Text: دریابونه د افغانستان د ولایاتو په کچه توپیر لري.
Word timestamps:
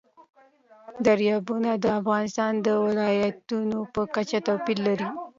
دریابونه 1.05 1.71
د 1.83 1.85
افغانستان 1.99 2.53
د 2.65 2.67
ولایاتو 2.85 3.57
په 3.93 4.01
کچه 4.15 4.37
توپیر 4.47 4.77
لري. 4.87 5.07